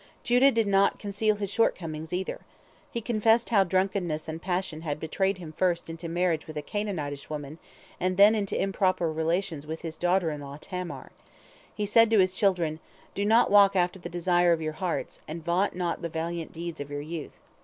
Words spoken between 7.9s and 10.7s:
and then into improper relations with his daughter in law